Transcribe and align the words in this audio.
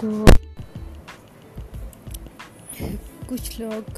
تو 0.00 0.24
کچھ 3.28 3.60
لوگ 3.60 3.90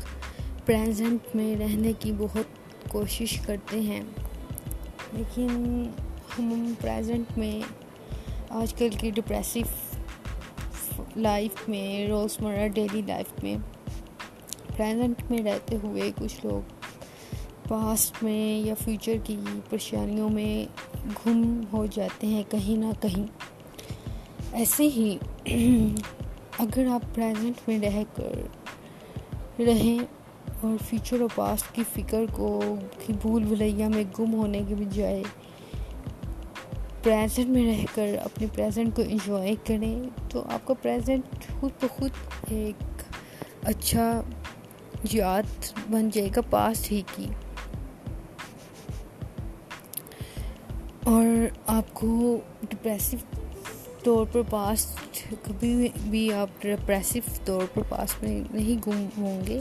پریزنٹ 0.67 1.37
میں 1.37 1.57
رہنے 1.57 1.93
کی 1.99 2.13
بہت 2.19 2.45
کوشش 2.89 3.41
کرتے 3.47 3.81
ہیں۔ 3.81 4.01
لیکن 5.13 5.49
ہم 6.39 6.73
پریزنٹ 6.81 7.39
میں 7.39 7.61
آج 8.49 8.75
کل 8.75 8.89
کی 9.01 9.11
ڈپریسو 9.11 9.59
لائف 11.17 11.69
میں، 11.69 12.07
روزمرہ 12.07 12.69
ڈیلی 12.69 13.03
لائف 13.07 13.45
میں 13.45 13.57
پریزنٹ 14.77 15.31
میں 15.31 15.39
رہتے 15.39 15.77
ہوئے 15.83 16.11
کچھ 16.17 16.47
لوگ 16.47 16.75
پاسٹ 17.69 18.23
میں 18.23 18.67
یا 18.67 18.75
فیوچر 18.85 19.17
کی 19.25 19.37
پریشانیوں 19.71 20.31
میں 20.31 20.67
گم 21.27 21.61
ہو 21.73 21.87
جاتے 21.87 22.27
ہیں 22.27 22.43
کہیں 22.51 22.77
نہ 22.77 23.03
کہیں۔ 23.03 23.27
ایسے 24.53 24.83
ہی 24.83 25.19
اگر 26.59 26.87
آپ 26.87 27.15
پریزنٹ 27.15 27.69
میں 27.69 27.79
رہ 27.79 28.03
کر 28.15 29.61
رہیں 29.61 29.99
اور 30.61 30.83
فیوچر 30.89 31.21
اور 31.21 31.29
پاسٹ 31.35 31.75
کی 31.75 31.83
فکر 31.95 32.25
کو 32.33 32.77
بھول 33.23 33.45
بھلیا 33.45 33.89
میں 33.89 34.05
گم 34.19 34.35
ہونے 34.35 34.63
کے 34.69 34.75
بجائے 34.75 35.23
پریزنٹ 37.03 37.47
میں 37.47 37.73
رہ 37.73 37.85
کر 37.95 38.17
اپنے 38.25 38.47
پریزنٹ 38.55 38.97
کو 38.97 39.03
انجوائے 39.03 39.55
کریں، 39.67 40.03
تو 40.31 40.43
آپ 40.53 40.67
کا 40.67 40.75
پریزنٹ 40.75 41.25
خود 41.61 41.71
بخود 41.81 42.11
ایک 42.49 43.03
اچھا 43.63 44.23
یاد 45.13 45.43
بن 45.91 46.09
جائے 46.13 46.29
گا 46.37 46.41
پاسٹ 46.51 46.93
ہی 46.93 47.03
کی۔ 47.15 47.27
اور 51.05 51.27
آپ 51.67 51.95
کو 51.95 52.41
ڈپریسو 52.69 53.17
طور 54.05 54.27
پر 54.33 54.41
پاسٹ 54.51 55.06
کبھی 55.31 55.89
بھی 56.03 56.33
آپ 56.33 56.49
ڈپریسو 56.63 57.19
طور 57.45 57.63
پر 57.75 57.83
پاس 57.89 58.23
میں 58.23 58.41
نہیں 58.51 58.89
گم 58.89 59.07
ہوں 59.19 59.41
گے۔ 59.47 59.61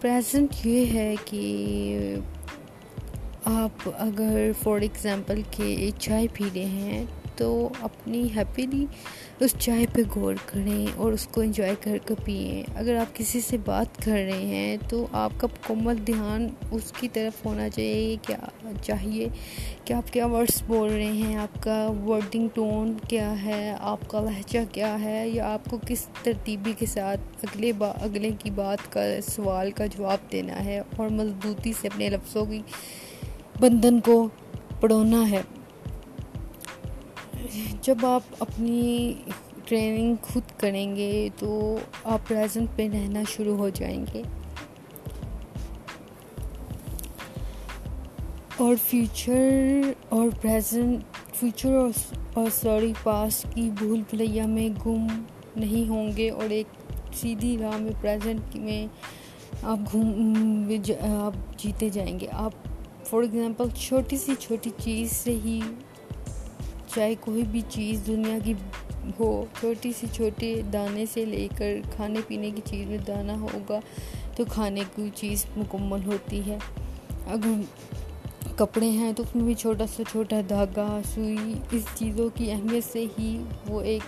پریزنٹ 0.00 0.66
یہ 0.66 0.86
ہے 0.92 1.14
کہ 1.24 2.16
آپ 3.44 3.88
اگر 3.98 4.50
فار 4.62 4.80
ایگزامپل 4.80 5.40
کہ 5.50 5.90
چائے 5.98 6.26
پی 6.32 6.44
رہے 6.54 6.64
ہیں 6.64 7.04
تو 7.40 7.68
اپنی 7.80 8.28
ہیپیلی 8.36 8.86
اس 9.40 9.54
چائے 9.58 9.86
پہ 9.92 10.02
غور 10.16 10.34
کریں 10.46 10.86
اور 10.96 11.12
اس 11.12 11.26
کو 11.26 11.40
انجوائے 11.40 11.74
کر 11.80 11.98
کے 12.06 12.14
پئیں 12.24 12.70
اگر 12.74 12.96
آپ 12.96 13.16
کسی 13.16 13.40
سے 13.40 13.56
بات 13.64 14.04
کر 14.04 14.12
رہے 14.12 14.46
ہیں 14.46 14.76
تو 14.88 15.06
آپ 15.12 15.30
کا 15.38 15.46
مکمل 15.46 16.06
دھیان 16.06 16.48
اس 16.70 16.92
کی 17.00 17.08
طرف 17.08 17.46
ہونا 17.46 17.68
چاہیے۔ 17.68 18.16
کیا 18.22 18.36
چاہیے؟ 18.82 19.28
کہ 19.84 19.92
آپ 19.92 20.12
کیا 20.12 20.26
ورڈس 20.26 20.62
بول 20.66 20.92
رہے 20.92 21.12
ہیں؟ 21.12 21.36
آپ 21.36 21.62
کا 21.62 21.92
ورڈنگ 22.06 22.48
ٹون 22.54 22.94
کیا 23.08 23.44
ہے؟ 23.44 23.74
آپ 23.80 24.08
کا 24.08 24.20
لہجہ 24.20 24.58
کیا 24.72 25.00
ہے؟ 25.00 25.28
یا 25.28 25.54
آپ 25.54 25.70
کو 25.70 25.78
کس 25.86 26.06
ترتیبی 26.22 26.72
کے 26.78 26.86
ساتھ 26.86 27.20
اگلے 27.42 27.72
با، 27.72 27.88
اگلے 27.88 28.30
کی 28.38 28.50
بات 28.50 28.92
کا 28.92 29.00
سوال 29.28 29.70
کا 29.70 29.86
جواب 29.86 30.32
دینا 30.32 30.64
ہے 30.64 30.80
اور 30.96 31.08
مضبوطی 31.10 31.72
سے 31.80 31.88
اپنے 31.88 32.10
لفظوں 32.10 32.44
کی 32.44 32.62
بندھن 33.60 34.00
کو 34.00 34.28
پڑھونا 34.80 35.30
ہے؟ 35.30 35.40
جب 37.82 38.06
آپ 38.06 38.22
اپنی 38.38 39.14
ٹریننگ 39.64 40.14
خود 40.22 40.42
کریں 40.56 40.96
گے 40.96 41.28
تو 41.38 41.78
آپ 42.04 42.28
پریزنٹ 42.28 42.68
پہ 42.76 42.88
رہنا 42.92 43.22
شروع 43.28 43.56
ہو 43.56 43.68
جائیں 43.68 44.04
گے۔ 44.14 44.22
اور 48.56 48.74
فیوچر 48.86 49.80
اور 50.08 50.28
پریزنٹ 50.42 51.00
فیوچر 51.34 51.72
اور 52.34 52.46
سوری 52.62 52.92
پاس 53.02 53.46
کی 53.54 53.70
بھول 53.78 54.02
بھلیا 54.10 54.46
میں 54.46 54.68
گم 54.86 55.06
نہیں 55.56 55.88
ہوں 55.88 56.10
گے 56.16 56.30
اور 56.30 56.50
ایک 56.50 56.66
سیدھی 57.14 57.58
راہ 57.58 57.76
میں 57.76 57.92
پریزنٹ 58.00 58.56
میں 58.56 58.86
آپ 59.62 59.78
گھوم 59.92 60.34
آپ 61.00 61.58
جیتے 61.58 61.88
جائیں 61.88 62.20
گے۔ 62.20 62.26
آپ 62.32 62.52
فار 63.04 63.22
ایگزامپل 63.22 63.64
چھوٹی 63.76 64.16
سی 64.16 64.32
چھوٹی 64.40 64.70
چیز 64.78 65.12
سے 65.12 65.30
ہی 65.44 65.60
چاہے 66.94 67.14
کوئی 67.20 67.42
بھی 67.50 67.60
چیز 67.68 68.06
دنیا 68.06 68.38
کی 68.44 68.54
ہو، 69.20 69.44
چھوٹی 69.60 69.92
سی 70.00 70.06
چھوٹی 70.12 70.54
دانے 70.72 71.04
سے 71.06 71.24
لے 71.24 71.46
کر 71.58 71.76
کھانے 71.96 72.20
پینے 72.26 72.50
کی 72.50 72.62
چیز 72.64 72.88
میں 72.88 72.98
دانہ 72.98 73.32
ہوگا 73.32 73.80
تو 74.36 74.44
کھانے 74.48 74.82
کی 74.94 75.08
چیز 75.14 75.44
مکمل 75.56 76.06
ہوتی 76.06 76.40
ہے۔ 76.46 76.58
اگر 77.26 77.60
کپڑے 78.56 78.88
ہیں 78.90 79.12
تو 79.12 79.22
اس 79.22 79.34
میں 79.36 79.44
بھی 79.44 79.54
چھوٹا 79.54 79.86
سا 79.86 80.02
چھوٹا 80.10 80.40
دھاگا، 80.48 81.00
سوئی، 81.14 81.54
اس 81.72 81.84
چیزوں 81.94 82.28
کی 82.34 82.50
اہمیت 82.52 82.84
سے 82.84 83.04
ہی 83.18 83.36
وہ 83.68 83.80
ایک 83.80 84.02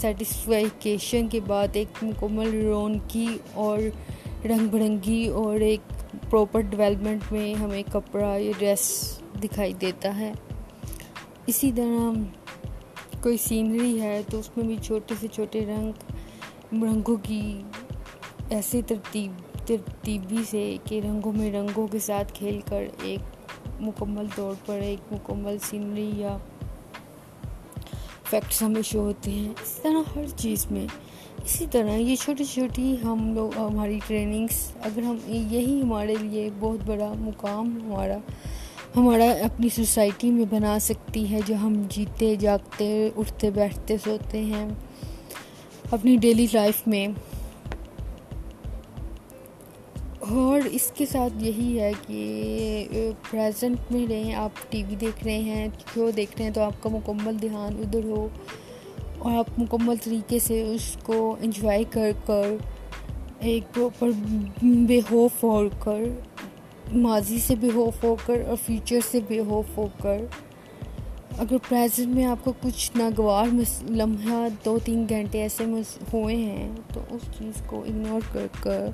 سیٹسفیکیشن 0.00 1.28
کے 1.28 1.40
بعد 1.46 1.68
ایک 1.72 2.02
مکمل 2.02 2.54
رونقی 2.64 3.26
اور 3.54 3.78
رنگ 4.44 4.66
برنگی 4.68 5.26
اور 5.26 5.60
ایک 5.60 5.92
پراپر 6.30 6.60
ڈیولپمنٹ 6.60 7.32
میں 7.32 7.54
ہمیں 7.54 7.82
کپڑا 7.92 8.36
یا 8.36 8.52
ڈریس 8.58 8.88
دکھائی 9.42 9.72
دیتا 9.72 10.16
ہے۔ 10.18 10.32
اسی 11.46 11.72
طرح 11.76 12.12
کوئی 13.22 13.36
سینری 13.36 14.00
ہے 14.00 14.22
تو 14.30 14.38
اس 14.38 14.50
میں 14.56 14.64
بھی 14.64 14.76
چھوٹے 14.82 15.14
سے 15.20 15.28
چھوٹے 15.28 15.64
رنگ، 15.66 16.12
رنگوں 16.82 17.16
کی 17.22 17.62
ایسے 18.50 18.80
ترتیب، 18.86 19.32
ترتیبی 19.66 20.42
سے 20.50 20.76
کہ 20.84 21.00
رنگوں 21.04 21.32
میں 21.32 21.50
رنگوں 21.52 21.86
کے 21.86 21.98
ساتھ 21.98 22.32
کھیل 22.34 22.60
کر 22.68 22.84
ایک 23.02 23.80
مکمل 23.80 24.26
طور 24.34 24.54
پر 24.66 24.80
ایک 24.80 25.12
مکمل 25.12 25.56
سینری 25.62 26.10
یا 26.16 26.36
فیکٹس 28.30 28.62
ہمیں 28.62 28.82
شو 28.82 29.00
ہوتے 29.00 29.30
ہیں۔ 29.30 29.52
اس 29.62 29.78
طرح 29.82 30.16
ہر 30.16 30.26
چیز 30.36 30.66
میں، 30.70 30.86
اسی 31.44 31.66
طرح 31.70 31.90
یہ 31.90 32.16
چھوٹی 32.16 32.44
چھوٹی 32.44 32.94
ہم 33.04 33.32
لوگ، 33.34 33.58
ہماری 33.58 33.98
ٹریننگس 34.06 34.76
اگر 34.82 35.02
ہم، 35.02 35.16
یہی 35.26 35.80
ہمارے 35.82 36.14
لیے 36.20 36.48
بہت 36.60 36.78
بڑا 36.86 37.12
مقام، 37.18 37.78
ہمارا 37.82 38.18
ہمارا 38.96 39.24
اپنی 39.24 39.68
سوسائٹی 39.68 40.30
میں 40.30 40.44
بنا 40.50 40.78
سکتی 40.78 41.30
ہے، 41.30 41.40
جو 41.46 41.54
ہم 41.54 41.82
جیتے، 41.88 42.36
جاگتے، 42.36 43.08
اٹھتے، 43.16 43.50
بیٹھتے، 43.50 43.96
سوتے 44.04 44.40
ہیں 44.40 44.68
اپنی 45.90 46.16
ڈیلی 46.16 46.46
لائف 46.52 46.82
میں۔ 46.86 47.08
اور 50.18 50.60
اس 50.70 50.92
کے 50.94 51.06
ساتھ 51.06 51.44
یہی 51.44 51.80
ہے 51.80 51.92
کہ 52.06 52.86
پریزنٹ 53.30 53.92
میں 53.92 54.06
رہیں، 54.10 54.34
آپ 54.34 54.50
ٹی 54.68 54.82
وی 54.88 54.96
دیکھ 54.96 55.24
رہے 55.24 55.38
ہیں 55.38 55.68
شو 55.94 56.10
دیکھ 56.10 56.36
رہے 56.36 56.44
ہیں 56.44 56.52
تو 56.52 56.60
آپ 56.60 56.82
کا 56.82 56.88
مکمل 56.88 57.42
دھیان 57.42 57.76
ادھر 57.78 58.04
ہو۔ 58.04 58.28
اور 59.18 59.32
آپ 59.32 59.46
مکمل 59.58 59.94
طریقے 60.04 60.38
سے 60.38 60.62
اس 60.62 60.96
کو 61.02 61.36
انجوائے 61.40 61.84
کر 61.90 62.10
کر، 62.26 62.56
ایک 63.38 63.74
پراپر 63.74 64.10
بے 64.62 65.00
خوف 65.08 65.44
ہو 65.44 65.68
کر۔ 65.80 66.02
ماضی 66.92 67.38
سے 67.38 67.54
بے 67.56 67.68
خوف 67.74 68.04
ہو 68.04 68.16
کر 68.26 68.42
اور 68.46 68.56
فیوچر 68.66 68.98
سے 69.10 69.20
بے 69.28 69.40
خوف 69.48 69.76
ہو 69.76 69.86
کر۔ 70.02 70.18
اگر 71.38 71.56
پریزنٹ 71.68 72.14
میں 72.14 72.24
آپ 72.24 72.44
کو 72.44 72.52
کچھ 72.62 72.96
ناگوار 72.96 73.46
لمحہ 73.90 74.48
دو 74.64 74.78
تین 74.84 75.06
گھنٹے 75.08 75.42
ایسے 75.42 75.64
ہوئے 76.12 76.36
ہیں، 76.36 76.72
تو 76.94 77.00
اس 77.10 77.38
چیز 77.38 77.62
کو 77.66 77.82
اگنور 77.82 78.20
کر 78.32 78.46
کر 78.60 78.86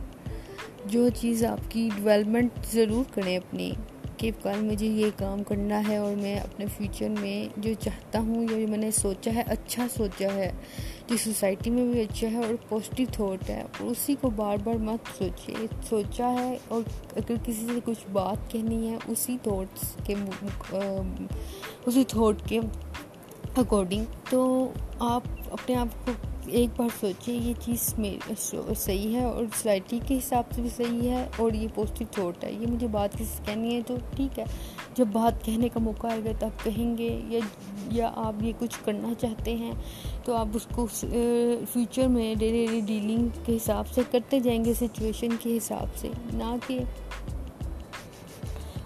جو 0.86 1.08
چیز 1.08 1.44
آپ 1.44 1.70
کی 1.70 1.90
ڈیولپمنٹ 1.96 2.50
ضرور 2.72 3.04
کریں 3.14 3.36
اپنی۔ 3.36 3.72
کہ 4.18 4.30
کل 4.42 4.60
مجھے 4.60 4.86
یہ 4.86 5.06
کام 5.16 5.42
کرنا 5.42 5.82
ہے 5.88 5.96
اور 5.96 6.14
میں 6.16 6.36
اپنے 6.36 6.66
فیوچر 6.66 7.08
میں 7.20 7.60
جو 7.60 7.72
چاہتا 7.80 8.18
ہوں 8.18 8.42
یا 8.42 8.58
جو 8.60 8.68
میں 8.68 8.78
نے 8.78 8.90
سوچا 8.90 9.30
ہے 9.34 9.42
اچھا 9.46 9.86
سوچا 9.96 10.34
ہے۔ 10.34 10.52
جو 11.06 11.16
سوسائٹی 11.16 11.70
میں 11.70 11.92
بھی 11.92 12.00
اچھا 12.00 12.30
ہے 12.30 12.36
اور 12.36 12.54
پازیٹیو 12.68 13.06
تھاٹ 13.12 13.50
ہے۔ 13.50 13.60
اور 13.60 13.90
اسی 13.90 14.14
کو 14.20 14.30
بار 14.30 14.56
بار 14.64 14.74
مت 14.74 15.18
سوچیے۔ 15.18 15.66
سوچا 15.88 16.32
ہے 16.40 16.56
اور 16.68 16.82
اگر 17.16 17.32
کسی 17.44 17.66
سے 17.74 17.80
کچھ 17.84 18.10
بات 18.12 18.50
کہنی 18.50 18.90
ہے، 18.90 18.96
اسی 19.06 19.36
تھاٹس 19.42 19.96
کے 20.04 20.14
اسی 21.86 22.04
تھاٹ 22.08 22.48
کے 22.48 22.60
اکارڈنگ 23.56 24.04
تو 24.30 24.72
آپ 25.00 25.22
اپنے 25.50 25.76
آپ 25.76 26.06
کو 26.06 26.12
ایک 26.50 26.70
بار 26.76 26.88
سوچیں، 27.00 27.34
یہ 27.34 27.52
چیز 27.60 27.94
صحیح 28.78 29.16
ہے 29.16 29.24
اور 29.24 29.44
سوسائٹی 29.44 29.98
کے 30.06 30.18
حساب 30.18 30.44
سے 30.54 30.62
بھی 30.62 30.70
صحیح 30.76 31.08
ہے 31.08 31.24
اور 31.36 31.52
یہ 31.52 31.68
پازیٹیو 31.74 32.06
تھاٹ 32.10 32.44
ہے۔ 32.44 32.52
یہ 32.52 32.66
مجھے 32.66 32.86
بات 32.86 33.14
کسی 33.14 33.24
سے 33.24 33.42
کہنی 33.46 33.74
ہے 33.74 33.80
تو 33.86 33.96
ٹھیک 34.16 34.38
ہے۔ 34.38 34.44
جب 34.94 35.06
بات 35.12 35.44
کہنے 35.44 35.68
کا 35.68 35.80
موقع 35.80 36.06
آئے 36.06 36.20
گا 36.24 36.30
تب 36.38 36.64
کہیں 36.64 36.96
گے 36.98 37.20
یا 37.28 37.40
یا 37.92 38.10
آپ 38.16 38.42
یہ 38.42 38.52
کچھ 38.58 38.78
کرنا 38.84 39.12
چاہتے 39.20 39.54
ہیں 39.56 39.72
تو 40.24 40.34
آپ 40.36 40.48
اس 40.54 40.66
کو 40.74 40.86
فیوچر 40.86 42.08
میں 42.08 42.34
ڈیلی 42.34 42.66
ڈیلی 42.66 42.80
ڈیلنگ 42.86 43.28
کے 43.44 43.56
حساب 43.56 43.88
سے 43.88 44.02
کرتے 44.10 44.40
جائیں 44.40 44.64
گے 44.64 44.74
سچویشن 44.74 45.36
کے 45.40 45.56
حساب 45.56 45.96
سے۔ 45.96 46.08
نہ 46.34 46.54
کہ 46.66 46.78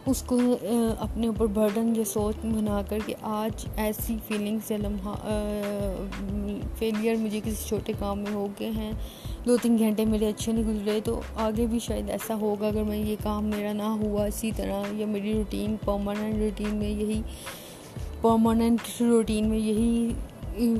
اس 0.07 0.23
کو 0.27 0.39
اپنے 0.99 1.27
اوپر 1.27 1.47
برڈن 1.55 1.93
جو 1.95 2.05
سوچ 2.05 2.37
بنا 2.45 2.81
کر 2.89 2.99
کہ 3.07 3.15
آج 3.23 3.67
ایسی 3.77 4.17
فیلنگ 4.29 4.59
سے 4.67 4.77
لمحہ 4.77 5.15
فیلئر 6.79 7.17
مجھے 7.17 7.41
کسی 7.45 7.69
چھوٹے 7.69 7.93
کام 7.99 8.19
میں 8.19 8.33
ہو 8.33 8.47
گئے 8.61 8.71
ہیں، 8.71 8.91
دو 9.47 9.57
تین 9.63 9.79
گھنٹے 9.79 10.05
میرے 10.05 10.29
اچھے 10.29 10.53
نہیں 10.53 10.65
گزرے، 10.65 10.99
تو 11.05 11.21
آگے 11.45 11.67
بھی 11.67 11.79
شاید 11.79 12.11
ایسا 12.11 12.35
ہوگا 12.41 12.67
اگر 12.67 12.83
میں 12.83 12.99
یہ 12.99 13.17
کام 13.23 13.45
میرا 13.51 13.73
نہ 13.73 13.91
ہوا 14.03 14.25
اسی 14.27 14.51
طرح، 14.57 14.83
یا 14.93 15.07
میری 15.07 15.33
روٹین 15.33 15.77
پرماننٹ 15.85 16.39
روٹین 16.41 16.75
میں 16.77 16.91
یہی 16.91 17.21
پرماننٹ 18.23 19.01
روٹین 19.01 19.49
میں 19.51 19.59
یہی 19.59 20.09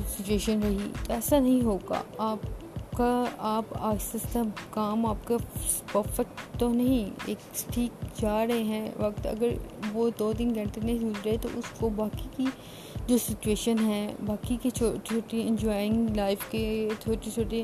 سچویشن 0.07 0.59
رہی، 0.63 0.91
تو 1.05 1.13
ایسا 1.13 1.39
نہیں 1.39 1.61
ہوگا۔ 1.61 2.01
آپ 2.17 2.39
کا 2.97 3.23
آپ 3.37 3.65
آہستہ 3.79 4.37
کام 4.69 5.05
آپ 5.05 5.27
کا 5.27 5.37
پرفیکٹ 5.91 6.59
تو 6.59 6.69
نہیں، 6.69 7.09
ایک 7.25 7.57
ٹھیک 7.73 8.21
جا 8.21 8.45
رہے 8.47 8.63
ہیں۔ 8.63 8.91
وقت 8.97 9.27
اگر 9.27 9.49
وہ 9.93 10.09
دو 10.19 10.33
تین 10.37 10.55
گھنٹے 10.55 10.81
نہیں 10.83 10.99
گزرے 10.99 11.29
رہے 11.29 11.37
تو 11.41 11.49
اس 11.55 11.65
کو 11.79 11.89
باقی 11.89 12.27
کی 12.37 12.45
جو 13.07 13.17
سچویشن 13.17 13.75
ہے، 13.85 14.13
باقی 14.25 14.57
کے 14.61 14.69
چھوٹی 14.69 14.97
چھوٹی 15.03 15.41
انجوائنگ 15.47 16.15
لائف 16.15 16.51
کے 16.51 16.89
چھوٹے 16.99 17.29
چھوٹے 17.29 17.63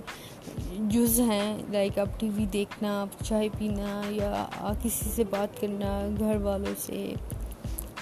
جز 0.90 1.20
ہیں۔ 1.20 1.58
لائک 1.72 2.00
آپ 2.00 2.20
ٹی 2.20 2.30
وی 2.36 2.46
دیکھنا، 2.54 3.06
چائے 3.24 3.50
پینا 3.58 4.02
یا 4.10 4.46
کسی 4.84 5.10
سے 5.16 5.24
بات 5.30 5.62
کرنا 5.62 6.00
گھر 6.20 6.36
والوں 6.36 6.74
سے۔ 6.78 7.14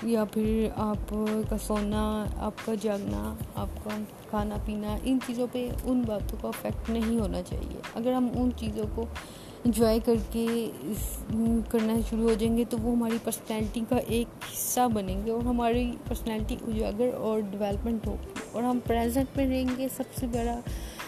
یا 0.03 0.25
پھر 0.25 0.69
آپ 0.75 1.15
کا 1.49 1.57
سونا، 1.57 2.25
آپ 2.38 2.53
کا 2.65 2.73
جاگنا 2.81 3.33
آپ 3.55 3.67
کا 3.83 3.89
کھانا 4.29 4.55
پینا، 4.65 4.97
ان 5.03 5.19
چیزوں 5.27 5.47
پہ 5.51 5.69
ان 5.83 6.03
باتوں 6.07 6.38
کا 6.41 6.47
افیکٹ 6.47 6.89
نہیں 6.89 7.19
ہونا 7.19 7.41
چاہیے۔ 7.41 7.81
اگر 7.95 8.13
ہم 8.13 8.27
ان 8.35 8.49
چیزوں 8.55 8.83
کو 8.95 9.05
انجوائے 9.65 9.99
کر 10.05 10.13
کے 10.31 10.71
کرنا 11.71 11.94
شروع 12.09 12.29
ہو 12.29 12.33
جائیں 12.33 12.57
گے 12.57 12.63
تو 12.69 12.77
وہ 12.81 12.91
ہماری 12.91 13.17
پرسنالٹی 13.23 13.81
کا 13.89 13.95
ایک 13.95 14.27
حصہ 14.53 14.88
بنیں 14.94 15.25
گے 15.25 15.31
اور 15.31 15.41
ہماری 15.41 15.91
پرسنالٹی 16.07 16.55
اجاگر 16.67 17.13
اور 17.13 17.39
ڈیولپمنٹ 17.39 18.07
ہوگی۔ 18.07 18.31
اور 18.51 18.63
ہم 18.63 18.79
پریزنٹ 18.88 19.38
میں 19.38 19.49
رہیں 19.49 19.77
گے، 19.77 19.88
سب 19.97 20.03
سے 20.19 20.27
بڑا 20.27 20.59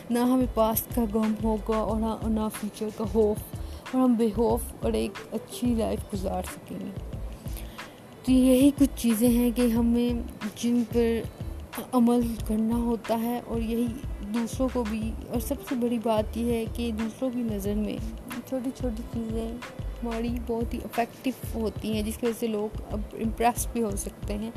نہ 0.09 0.19
ہمیں 0.19 0.45
پاسٹ 0.53 0.95
کا 0.95 1.03
غم 1.13 1.33
ہوگا 1.43 1.77
اور 1.77 2.29
نہ 2.29 2.47
فیوچر 2.59 2.87
کا 2.97 3.03
ہوف 3.13 3.37
اور 3.91 4.01
ہم 4.01 4.13
بے 4.13 4.29
خوف 4.35 4.61
اور 4.81 4.93
ایک 4.93 5.11
اچھی 5.31 5.75
لائف 5.75 5.99
گزار 6.13 6.43
سکیں 6.43 6.79
گے۔ 6.79 7.08
تو 8.29 8.33
یہی 8.33 8.69
کچھ 8.77 8.89
چیزیں 8.95 9.29
ہیں 9.29 9.51
کہ 9.55 9.61
ہمیں 9.61 10.13
جن 10.55 10.83
پر 10.93 11.21
عمل 11.93 12.21
کرنا 12.47 12.75
ہوتا 12.75 13.19
ہے 13.21 13.41
اور 13.45 13.61
یہی 13.61 13.85
دوسروں 14.33 14.67
کو 14.73 14.83
بھی، 14.89 15.11
اور 15.27 15.39
سب 15.39 15.55
سے 15.69 15.75
بڑی 15.75 15.97
بات 16.03 16.37
یہ 16.37 16.51
ہے 16.53 16.65
کہ 16.73 16.91
دوسروں 16.99 17.29
کی 17.29 17.39
نظر 17.39 17.73
میں 17.73 17.97
چھوٹی 18.49 18.69
چھوٹی 18.77 19.03
چیزیں 19.13 19.47
ہماری 20.03 20.29
بہت 20.47 20.73
ہی 20.73 20.79
افیکٹو 20.83 21.29
ہوتی 21.53 21.93
ہیں، 21.93 22.01
جس 22.01 22.17
کی 22.17 22.25
وجہ 22.25 22.39
سے 22.39 22.47
لوگ 22.47 22.81
اب 22.91 22.99
امپریس 23.13 23.67
بھی 23.73 23.83
ہو 23.83 23.95
سکتے 23.95 24.33
ہیں۔ 24.33 24.51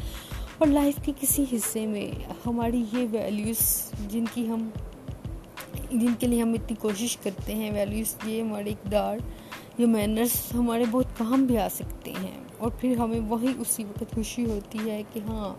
اور 0.59 0.69
لائف 0.69 0.95
کے 1.05 1.13
کسی 1.21 1.45
حصے 1.53 1.87
میں 1.87 2.07
ہماری 2.47 2.85
یہ 2.93 3.07
ویلیوز 3.11 3.93
جن 4.09 4.25
کی 4.35 4.49
ہم، 4.49 4.69
جن 5.91 6.15
کے 6.19 6.27
لیے 6.27 6.43
ہم 6.43 6.53
اتنی 6.53 6.77
کوشش 6.81 7.17
کرتے 7.17 7.55
ہیں 7.55 7.71
ویلیوز 7.71 8.15
یہ 8.25 8.43
ہمارے 8.43 8.71
اقدار، 8.71 9.17
یہ 9.79 9.87
مینرس 9.87 10.37
ہمارے 10.55 10.85
بہت 10.91 11.19
کام 11.19 11.45
بھی 11.45 11.59
آ 11.59 11.69
سکتے 11.69 12.13
ہیں۔ 12.23 12.42
اور 12.63 12.71
پھر 12.81 12.97
ہمیں 12.97 13.21
وہی 13.29 13.53
اسی 13.59 13.85
وقت 13.85 14.15
خوشی 14.15 14.45
ہوتی 14.47 14.91
ہے 14.91 15.03
کہ 15.13 15.21
ہاں 15.29 15.55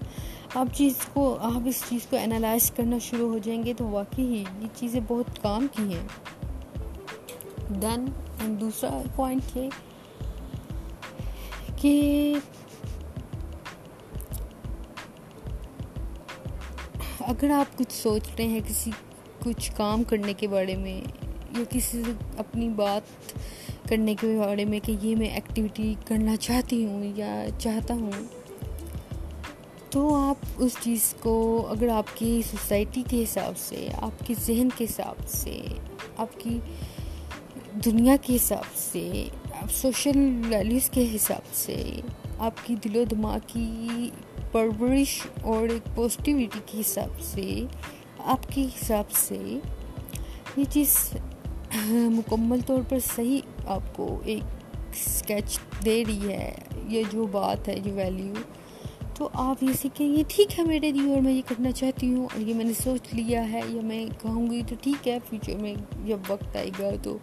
آپ 0.55 0.67
چیز 0.73 0.93
کو، 1.13 1.37
آپ 1.41 1.61
اس 1.65 1.83
چیز 1.89 2.07
کو 2.09 2.17
انالائز 2.17 2.71
کرنا 2.71 2.97
شروع 2.97 3.29
ہو 3.29 3.37
جائیں 3.37 3.63
گے 3.63 3.73
تو 3.73 3.87
واقعی 3.87 4.25
ہی 4.25 4.43
یہ 4.59 4.67
چیزیں 4.75 4.99
بہت 5.07 5.41
کام 5.41 5.67
کی 5.71 5.83
ہیں۔ 5.83 6.07
دین 7.81 8.05
دوسرا 8.61 9.01
پوائنٹ 9.15 9.57
یہ 9.57 9.69
کہ 11.81 12.33
اگر 17.19 17.49
آپ 17.49 17.77
کچھ 17.77 17.93
سوچ 17.93 18.21
رہے 18.37 18.47
ہیں 18.47 18.59
کسی 18.67 18.91
کچھ 19.43 19.71
کام 19.77 20.03
کرنے 20.03 20.33
کے 20.33 20.47
بارے 20.47 20.75
میں 20.75 21.01
یا 21.57 21.63
کسی 21.69 22.03
سے 22.05 22.11
اپنی 22.37 22.69
بات 22.69 23.01
کرنے 23.93 24.15
کے 24.15 24.37
بارے 24.39 24.65
میں 24.65 24.79
کہ 24.83 24.95
یہ 25.01 25.15
میں 25.15 25.27
ایکٹیویٹی 25.27 25.95
کرنا 26.05 26.35
چاہتی 26.35 26.85
ہوں 26.85 27.03
یا 27.15 27.45
چاہتا 27.59 27.93
ہوں۔ 27.93 28.11
تو 29.89 30.15
آپ 30.15 30.45
اس 30.57 30.75
چیز 30.81 31.15
کو، 31.19 31.65
اگر 31.69 31.87
آپ 31.87 32.05
کی 32.15 32.41
سوسائٹی 32.51 33.03
کے 33.07 33.23
حساب 33.23 33.57
سے، 33.57 33.87
آپ 34.01 34.25
کے 34.27 34.33
ذہن 34.45 34.67
کے 34.77 34.83
حساب 34.83 35.27
سے، 35.27 35.61
آپ 36.17 36.39
کی 36.39 36.59
دنیا 37.85 38.15
کے 38.21 38.35
حساب 38.35 38.75
سے، 38.75 39.27
آپ 39.61 39.71
سوشل 39.71 40.41
ویلیوز 40.49 40.89
کے 40.89 41.07
حساب 41.15 41.55
سے، 41.55 41.83
آپ 42.37 42.53
کی 42.65 42.75
دل 42.75 42.95
و 42.95 43.03
دماغ 43.03 43.37
کی 43.47 44.09
پرورش 44.51 45.21
اور 45.41 45.69
ایک 45.69 45.95
پازیٹیوٹی 45.95 46.59
کے 46.65 46.79
حساب 46.79 47.21
سے، 47.21 47.61
آپ 48.19 48.47
کے 48.49 48.63
حساب 48.63 49.11
سے 49.11 49.59
یہ 50.57 50.63
چیز 50.69 51.09
مکمل 51.91 52.61
طور 52.61 52.81
پر 52.89 52.99
صحیح 53.15 53.41
آپ 53.67 53.95
کو 53.95 54.19
ایک 54.25 54.43
اسکیچ 54.91 55.59
دے 55.85 56.03
رہی 56.07 56.31
ہے، 56.31 56.53
یہ 56.87 57.03
جو 57.11 57.25
بات 57.31 57.67
ہے، 57.67 57.75
جو 57.75 57.91
ویلیو 57.93 58.33
تو 59.17 59.29
آپ 59.33 59.63
یہ 59.63 59.73
سیکھیں، 59.81 60.07
یہ 60.07 60.23
ٹھیک 60.27 60.59
ہے 60.59 60.63
میرے 60.63 60.91
لیے 60.91 61.13
اور 61.13 61.21
میں 61.21 61.33
یہ 61.33 61.41
کرنا 61.47 61.71
چاہتی 61.71 62.13
ہوں 62.13 62.23
اور 62.23 62.39
یہ 62.39 62.53
میں 62.53 62.65
نے 62.65 62.73
سوچ 62.83 63.13
لیا 63.13 63.51
ہے، 63.51 63.61
یا 63.69 63.81
میں 63.81 64.05
کہوں 64.21 64.49
گی 64.51 64.61
تو 64.69 64.75
ٹھیک 64.81 65.07
ہے 65.07 65.17
فیوچر 65.29 65.57
میں 65.57 65.73
جب 66.05 66.17
وقت 66.27 66.55
آئے 66.55 66.69
گا 66.79 66.89
تو 67.03 67.17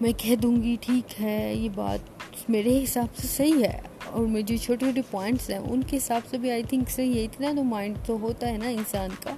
میں 0.00 0.12
کہہ 0.16 0.34
دوں 0.34 0.56
گی 0.62 0.76
ٹھیک 0.80 1.20
ہے، 1.20 1.54
یہ 1.54 1.68
بات 1.74 2.48
میرے 2.50 2.82
حساب 2.84 3.16
سے 3.16 3.28
صحیح 3.28 3.64
ہے 3.64 3.80
اور 4.10 4.26
میں 4.26 4.42
جو 4.42 4.56
چھوٹے 4.56 4.86
چھوٹے 4.86 5.02
پوائنٹس 5.10 5.50
ہیں 5.50 5.58
ان 5.58 5.82
کے 5.82 5.96
حساب 5.96 6.26
سے 6.30 6.38
بھی 6.38 6.50
آئی 6.50 6.62
تھنک 6.62 6.90
صحیح 6.90 7.14
ہے، 7.14 7.24
اتنا 7.24 7.52
تو 7.56 7.64
مائنڈ 7.64 7.98
تو 8.06 8.16
ہوتا 8.22 8.48
ہے 8.48 8.56
نا 8.56 8.68
انسان 8.68 9.10
کا۔ 9.20 9.34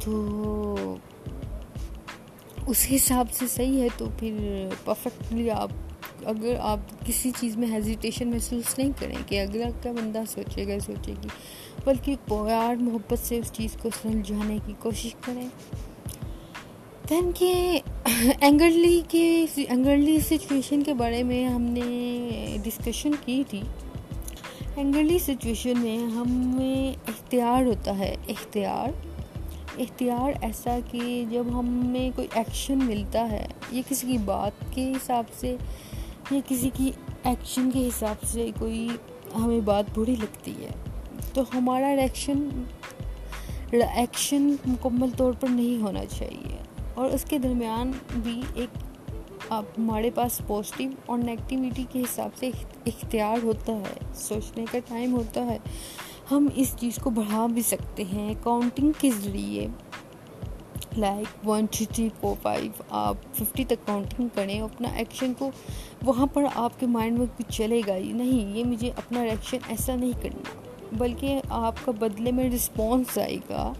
تو 0.00 0.96
اس 2.66 2.86
حساب 2.94 3.26
سے 3.32 3.46
صحیح 3.46 3.80
ہے 3.82 3.88
تو 3.96 4.06
پھر 4.18 4.66
پرفیکٹلی 4.84 5.50
آپ 5.50 5.70
اگر 6.24 6.54
آپ 6.60 6.78
کسی 7.06 7.30
چیز 7.40 7.56
میں 7.56 7.68
ہیزیٹیشن 7.72 8.28
محسوس 8.28 8.78
نہیں 8.78 8.90
کریں 8.98 9.16
کہ 9.26 9.40
اگلا 9.40 9.68
کا 9.82 9.92
بندہ 9.92 10.22
سوچے 10.28 10.66
گا، 10.66 10.80
سوچے 10.80 11.12
گی۔ 11.22 11.28
بلکہ 11.84 12.16
پیار، 12.24 12.74
محبت 12.74 13.18
سے 13.18 13.38
اس 13.38 13.52
چیز 13.52 13.76
کو 13.82 13.88
سمجھانے 14.02 14.58
کی 14.66 14.72
کوشش 14.78 15.14
کریں۔ 15.20 15.48
دین 17.08 17.30
کہ 17.34 17.80
اینگرلی 18.40 19.00
کے 19.08 19.46
اینگرلی 19.56 20.20
سچویشن 20.20 20.82
کے 20.82 20.94
بارے 20.94 21.22
میں 21.22 21.44
ہم 21.44 21.62
نے 21.62 22.56
ڈسکشن 22.62 23.10
کی 23.24 23.42
تھی۔ 23.48 23.60
اینگرلی 24.76 25.18
سچویشن 25.18 25.78
میں 25.78 25.98
ہمیں 25.98 26.92
اختیار 27.08 27.62
ہوتا 27.62 27.98
ہے، 27.98 28.14
اختیار۔ 28.28 29.09
اختیار 29.78 30.32
ایسا 30.40 30.78
کہ 30.90 31.24
جب 31.30 31.44
ہمیں 31.52 32.10
کوئی 32.16 32.28
ایکشن 32.34 32.78
ملتا 32.78 33.30
ہے 33.30 33.46
یہ 33.70 33.82
کسی 33.88 34.06
کی 34.06 34.18
بات 34.18 34.52
کے 34.70 34.90
حساب 34.90 35.24
سے، 35.34 35.56
یا 36.30 36.40
کسی 36.48 36.70
کی 36.74 36.92
ایکشن 37.24 37.70
کے 37.70 37.86
حساب 37.86 38.26
سے 38.26 38.50
کوئی 38.58 38.88
ہمیں 39.36 39.60
بات 39.60 39.84
بری 39.94 40.16
لگتی 40.16 40.64
ہے، 40.64 40.70
تو 41.34 41.42
ہمارا 41.54 41.96
ریئیکشن 41.96 42.48
ایکشن 43.72 44.54
مکمل 44.66 45.10
طور 45.16 45.32
پر 45.40 45.48
نہیں 45.48 45.82
ہونا 45.82 46.04
چاہیے۔ 46.04 46.56
اور 46.94 47.10
اس 47.10 47.24
کے 47.24 47.38
درمیان 47.38 47.92
بھی 48.12 48.42
ایک 48.54 48.78
آپ 49.48 49.64
ہمارے 49.78 50.10
پاس 50.10 50.40
پازیٹیو 50.46 50.90
اور 51.06 51.18
نگیٹیوٹی 51.18 51.84
کے 51.90 52.00
حساب 52.00 52.30
سے 52.36 52.50
اختیار 52.86 53.36
ہوتا 53.42 53.72
ہے، 53.72 54.14
سوچنے 54.14 54.64
کا 54.72 54.78
ٹائم 54.88 55.14
ہوتا 55.14 55.46
ہے۔ 55.46 55.58
ہم 56.30 56.46
اس 56.54 56.74
چیز 56.78 56.98
کو 57.02 57.10
بڑھا 57.10 57.46
بھی 57.46 57.62
سکتے 57.62 58.04
ہیں 58.12 58.34
کاؤنٹنگ 58.42 58.92
کے 58.98 59.10
ذریعے۔ 59.22 59.66
Like 60.96 61.48
one 61.48 61.66
three 61.66 61.86
three 61.86 62.08
four 62.20 62.34
five 62.42 62.82
آپ 62.90 63.16
ففٹی 63.34 63.64
تک 63.64 63.86
کاؤنٹنگ 63.86 64.28
کریں، 64.34 64.60
اپنا 64.60 64.88
ایکشن 64.88 65.32
کو 65.38 65.50
وہاں 66.04 66.26
پر 66.26 66.44
آپ 66.54 66.78
کے 66.80 66.86
مائنڈ 66.86 67.18
میں 67.18 67.26
کچھ 67.36 67.52
چلے 67.52 67.80
گا 67.86 67.94
ہی 67.94 68.12
نہیں۔ 68.12 68.56
یہ 68.58 68.64
مجھے 68.64 68.90
اپنا 68.96 69.20
ایکشن 69.20 69.58
ایسا 69.68 69.96
نہیں 69.96 70.22
کرنا، 70.22 70.50
بلکہ 70.92 71.40
آپ 71.48 71.84
کا 71.84 71.92
بدلے 71.98 72.32
میں 72.32 72.50
رسپانس 72.50 73.18
آئے 73.18 73.36
گا، 73.48 73.72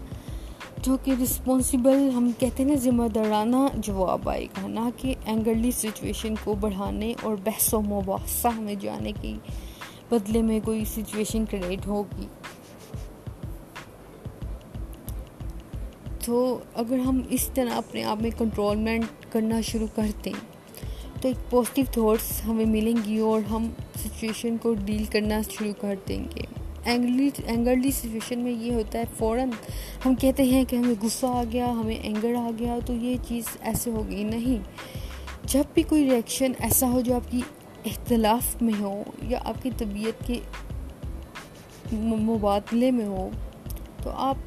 جو 0.83 0.97
کہ 1.03 1.13
رسپانسیبل 1.23 2.09
ہم 2.15 2.31
کہتے 2.39 2.63
ہیں 2.63 2.69
نا 2.69 2.75
ذمہ 2.75 3.07
دارانہ 3.07 3.65
جواب 3.77 4.29
آئے 4.29 4.45
گا، 4.45 4.67
نہ 4.67 4.89
کہ 4.97 5.13
اینگرلی 5.25 5.71
سچویشن 5.71 6.35
کو 6.43 6.55
بڑھانے 6.59 7.13
اور 7.23 7.35
بحث 7.43 7.73
و 7.73 7.81
مباحثہ 7.81 8.59
میں 8.59 8.75
جانے 8.75 9.11
کی 9.21 9.37
بدلے 10.09 10.41
میں 10.41 10.59
کوئی 10.65 10.85
سچویشن 10.85 11.45
کریٹ 11.45 11.87
ہوگی۔ 11.87 12.25
تو 16.25 16.59
اگر 16.73 16.99
ہم 16.99 17.21
اس 17.29 17.49
طرح 17.53 17.73
اپنے 17.73 18.03
آپ 18.03 18.21
میں 18.21 18.29
کنٹرولمنٹ 18.37 19.25
کرنا 19.29 19.61
شروع 19.61 19.87
کرتے 19.95 20.31
تو 21.21 21.27
ایک 21.27 21.51
پازیٹیو 21.51 21.85
تھاٹس 21.91 22.41
ہمیں 22.45 22.65
ملیں 22.65 22.97
گی 23.05 23.17
اور 23.19 23.41
ہم 23.41 23.69
سچویشن 23.99 24.57
کو 24.57 24.73
ڈیل 24.73 25.03
کرنا 25.05 25.41
شروع 25.49 25.73
کر 25.81 25.95
دیں 26.07 26.23
گے۔ 26.35 26.41
اینگلی 26.83 27.29
اینگرلی 27.45 27.91
سچویشن 27.91 28.39
میں 28.39 28.51
یہ 28.51 28.73
ہوتا 28.73 28.99
ہے، 28.99 29.03
فوراً 29.17 29.49
ہم 30.05 30.15
کہتے 30.15 30.43
ہیں 30.43 30.63
کہ 30.65 30.75
ہمیں 30.75 30.95
غصہ 31.01 31.25
آ 31.25 31.43
گیا، 31.51 31.71
ہمیں 31.71 31.95
اینگر 31.95 32.35
آ 32.35 32.49
گیا، 32.59 32.77
تو 32.85 32.93
یہ 32.93 33.15
چیز 33.27 33.43
ایسے 33.61 33.91
ہوگی 33.91 34.23
نہیں، 34.23 34.63
جب 35.43 35.63
بھی 35.73 35.83
کوئی 35.83 36.09
ریئیکشن 36.09 36.51
ایسا 36.59 36.89
ہو 36.89 37.01
جو 37.01 37.15
آپ 37.15 37.31
کی 37.31 37.41
اختلاف 37.85 38.61
میں 38.61 38.73
ہو 38.79 39.03
یا 39.21 39.39
آپ 39.43 39.63
کی 39.63 39.69
طبیعت 39.77 40.27
کے 40.27 40.39
مبادلے 41.93 42.91
میں 42.91 43.05
ہو، 43.05 43.29
تو 44.03 44.09
آپ 44.09 44.37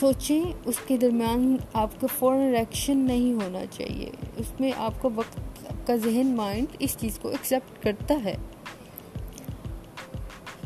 سوچیں، 0.00 0.44
اس 0.64 0.74
کے 0.86 0.96
درمیان 0.96 1.56
آپ 1.72 2.00
کا 2.00 2.06
فوراً 2.18 2.50
ریئیکشن 2.50 2.98
نہیں 2.98 3.32
ہونا 3.32 3.66
چاہیے۔ 3.70 4.10
اس 4.36 4.60
میں 4.60 4.72
آپ 4.76 5.02
کا 5.02 5.08
وقت 5.14 5.38
کا 5.86 5.96
ذہن 5.96 6.26
مائنڈ 6.26 6.66
اس 6.78 6.96
چیز 7.00 7.18
کو 7.18 7.28
ایکسیپٹ 7.28 7.82
کرتا 7.82 8.14
ہے 8.24 8.36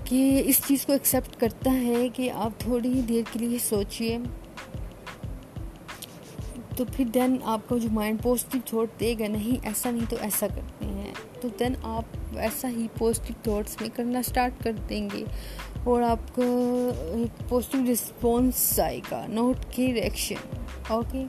کہ 0.05 0.43
اس 0.45 0.61
چیز 0.67 0.87
کو 0.87 0.93
ایکسیپٹ 0.93 1.41
کرتا 1.41 1.73
ہے 1.73 2.09
کہ 2.09 2.31
آپ 2.31 2.51
تھوڑی 2.59 2.93
ہی 2.93 3.03
دیر 3.03 3.23
کے 3.33 3.39
لیے 3.39 3.59
سوچئے۔ 3.59 4.19
تو 6.77 6.85
پھر 6.97 7.05
دین 7.05 7.37
آپ 7.45 7.69
کا 7.69 7.77
جو 7.77 7.89
مائنڈ 7.93 8.23
پازیٹیو 8.23 8.61
تھاٹ 8.65 9.01
دے 9.01 9.15
گا، 9.19 9.29
نہیں، 9.29 9.67
ایسا 9.67 9.91
نہیں 9.91 10.11
تو 10.11 10.17
ایسا 10.21 10.47
کرتے 10.47 10.80
ہیں 10.80 10.80
تو 11.41 11.49
دین 11.59 11.75
آپ 11.83 12.37
ایسا 12.37 12.69
ہی 12.69 12.87
پازیٹیو 12.99 13.35
تھاٹس 13.43 13.81
میں 13.81 13.89
کرنا 13.95 14.19
اسٹارٹ 14.19 14.63
کر 14.65 14.73
دیں 14.89 15.09
گے 15.15 15.25
اور 15.85 16.03
آپ 16.03 16.35
کو 16.35 16.43
ایک 17.13 17.49
پازیٹیو 17.49 17.93
رسپانس 17.93 18.81
آئے 18.81 19.01
گا 19.11 19.25
نوٹ 19.29 19.57
کی 19.71 19.93
ریئیکشن 19.95 20.59
اوکے 20.89 21.25